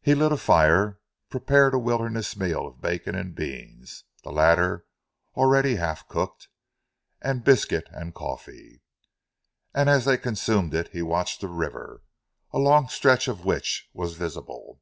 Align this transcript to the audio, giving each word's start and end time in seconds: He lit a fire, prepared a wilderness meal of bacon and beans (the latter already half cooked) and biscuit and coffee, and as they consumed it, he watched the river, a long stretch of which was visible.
He 0.00 0.14
lit 0.14 0.30
a 0.30 0.36
fire, 0.36 1.00
prepared 1.30 1.74
a 1.74 1.80
wilderness 1.80 2.36
meal 2.36 2.64
of 2.64 2.80
bacon 2.80 3.16
and 3.16 3.34
beans 3.34 4.04
(the 4.22 4.30
latter 4.30 4.86
already 5.34 5.74
half 5.74 6.06
cooked) 6.06 6.46
and 7.20 7.42
biscuit 7.42 7.88
and 7.90 8.14
coffee, 8.14 8.82
and 9.74 9.90
as 9.90 10.04
they 10.04 10.16
consumed 10.16 10.74
it, 10.74 10.90
he 10.92 11.02
watched 11.02 11.40
the 11.40 11.48
river, 11.48 12.04
a 12.52 12.58
long 12.60 12.88
stretch 12.88 13.26
of 13.26 13.44
which 13.44 13.90
was 13.92 14.14
visible. 14.14 14.80